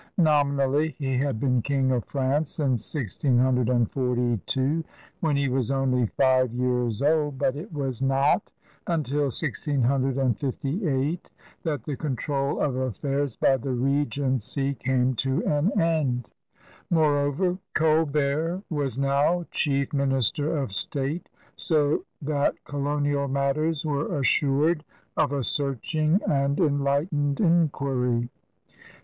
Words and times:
Nominally 0.17 0.95
he 0.97 1.15
had 1.19 1.39
been 1.39 1.61
king 1.61 1.91
of 1.91 2.03
France 2.05 2.49
since 2.53 2.91
1642, 2.95 4.83
when 5.19 5.35
he 5.35 5.47
was 5.47 5.69
only 5.69 6.07
five 6.17 6.51
years 6.55 7.03
old, 7.03 7.37
but 7.37 7.55
it 7.55 7.71
was 7.71 8.01
not 8.01 8.49
until 8.87 9.25
1658 9.29 11.29
that 11.61 11.83
the 11.83 11.95
control 11.95 12.59
of 12.61 12.75
affairs 12.77 13.35
by 13.35 13.55
the 13.57 13.69
regency 13.69 14.73
came 14.73 15.13
to 15.13 15.45
an 15.45 15.79
end. 15.79 16.27
Moreover, 16.89 17.59
Colbert 17.75 18.63
was 18.71 18.97
now 18.97 19.45
chief 19.51 19.93
minister 19.93 20.57
of 20.57 20.71
state, 20.73 21.29
so 21.55 22.03
that 22.23 22.55
colonial 22.65 23.27
matters 23.27 23.85
were 23.85 24.17
assured 24.17 24.83
of 25.15 25.31
a 25.31 25.43
searching 25.43 26.19
and 26.27 26.59
enlightened 26.59 27.39
inquiry. 27.39 28.29